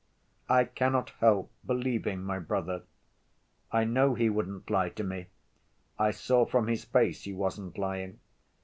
"I 0.49 0.63
cannot 0.63 1.11
help 1.19 1.51
believing 1.63 2.23
my 2.23 2.39
brother. 2.39 2.85
I 3.71 3.83
know 3.83 4.15
he 4.15 4.31
wouldn't 4.31 4.67
lie 4.67 4.89
to 4.89 5.03
me. 5.03 5.27
I 5.99 6.09
saw 6.09 6.43
from 6.43 6.65
his 6.65 6.83
face 6.85 7.25
he 7.25 7.33
wasn't 7.33 7.77
lying." 7.77 8.19